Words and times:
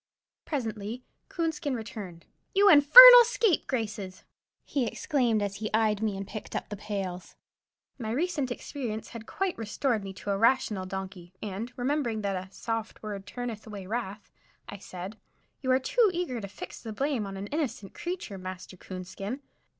Presently 0.45 1.03
Coonskin 1.29 1.75
returned. 1.75 2.25
"You 2.55 2.69
infernal 2.71 3.23
scapegraces!" 3.23 4.23
he 4.63 4.87
exclaimed, 4.87 5.43
as 5.43 5.57
he 5.57 5.71
eyed 5.75 6.01
me 6.01 6.17
and 6.17 6.27
picked 6.27 6.55
up 6.55 6.69
the 6.69 6.75
pails. 6.75 7.35
My 7.99 8.09
recent 8.09 8.49
experience 8.49 9.09
had 9.09 9.27
quite 9.27 9.55
restored 9.59 10.03
me 10.03 10.11
to 10.13 10.31
a 10.31 10.37
rational 10.39 10.87
donkey, 10.87 11.33
and, 11.43 11.71
remembering 11.75 12.23
that 12.23 12.35
"a 12.35 12.51
soft 12.51 13.03
word 13.03 13.27
turneth 13.27 13.67
away 13.67 13.85
wrath," 13.85 14.31
I 14.67 14.79
said, 14.79 15.19
"You 15.61 15.69
are 15.69 15.77
too 15.79 16.09
eager 16.11 16.41
to 16.41 16.47
fix 16.47 16.81
the 16.81 16.93
blame 16.93 17.27
on 17.27 17.37
an 17.37 17.45
innocent 17.45 17.93
creature, 17.93 18.39
Master 18.39 18.77
Coonskin. 18.77 19.41